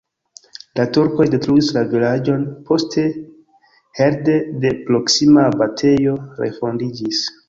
La 0.77 0.83
turkoj 0.95 1.25
detruis 1.33 1.67
la 1.75 1.83
vilaĝon, 1.91 2.47
poste 2.69 3.03
helpe 3.99 4.39
de 4.63 4.71
proksima 4.87 5.45
abatejo 5.51 6.15
refondiĝis. 6.45 7.21